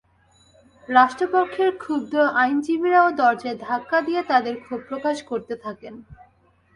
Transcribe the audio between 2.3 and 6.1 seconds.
আইনজীবীরাও দরজায় ধাক্কা দিয়ে তাঁদের ক্ষোভ প্রকাশ করতে থাকেন।